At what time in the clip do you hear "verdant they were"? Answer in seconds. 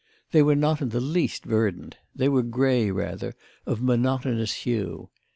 1.45-2.41